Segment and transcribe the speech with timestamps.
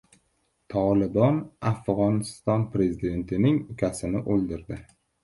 [0.73, 1.35] “Tolibon”
[1.71, 4.81] Afg‘oniston Prezidentining ukasini o‘ldirdi